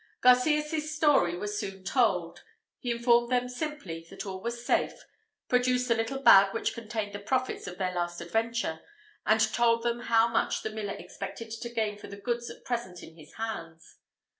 Garcias' 0.21 0.91
story 0.95 1.37
was 1.37 1.59
soon 1.59 1.83
told. 1.83 2.41
He 2.79 2.89
informed 2.89 3.31
them 3.31 3.47
simply, 3.47 4.03
that 4.09 4.25
all 4.25 4.41
was 4.41 4.65
safe, 4.65 5.05
produced 5.47 5.87
the 5.89 5.93
little 5.93 6.17
bag 6.17 6.55
which 6.55 6.73
contained 6.73 7.13
the 7.13 7.19
profits 7.19 7.67
of 7.67 7.77
their 7.77 7.93
last 7.93 8.19
adventure, 8.19 8.79
and 9.27 9.39
told 9.53 9.83
them 9.83 9.99
how 9.99 10.27
much 10.27 10.63
the 10.63 10.71
miller 10.71 10.95
expected 10.95 11.51
to 11.51 11.69
gain 11.69 11.99
for 11.99 12.07
the 12.07 12.17
goods 12.17 12.49
at 12.49 12.65
present 12.65 13.03
in 13.03 13.15
his 13.15 13.35
hands. 13.35 13.97